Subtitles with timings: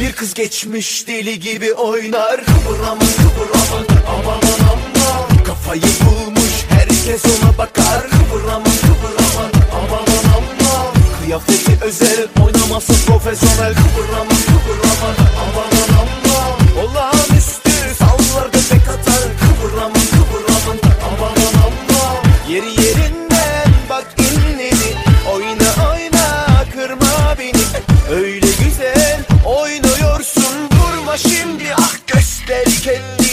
[0.00, 2.44] Bir kız geçmiş deli gibi oynar.
[2.44, 4.40] Kıvıraman kıvıraman aman
[4.70, 6.25] aman Kafayı bulmuş
[7.06, 13.74] herkes ona bakar Kıvıraman kıvıraman aman aman Kıyafeti özel oynaması profesyonel.
[13.74, 19.22] Kıvıraman kıvıraman aman aman Olağanüstü sallar bebek atar.
[19.40, 22.16] Kıvıraman kıvıraman aman aman
[22.48, 24.96] Yeri yerinden bak inledi
[25.34, 27.62] Oyna oyna kırma beni.
[28.10, 30.54] Öyle güzel oynuyorsun.
[30.72, 33.25] Vurma şimdi ah göster kendini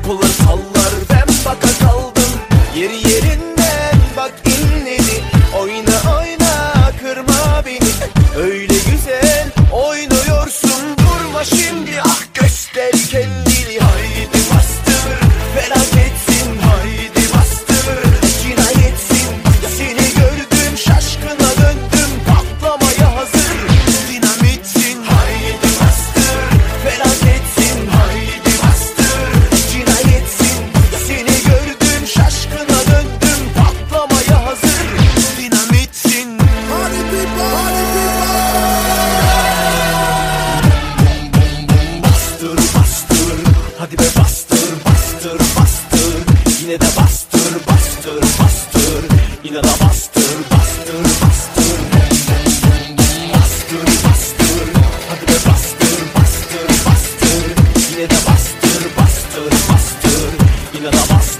[0.00, 0.45] fantastik Eller
[45.56, 46.16] bastır
[46.62, 49.04] Yine de bastır bastır bastır.
[49.44, 51.76] Yine de bastır bastır bastır.
[53.34, 54.66] Bastır bastır
[55.08, 57.44] Hadi be bastır bastır bastır.
[57.90, 60.30] Yine de bastır bastır bastır.
[60.74, 61.35] Yine de bastır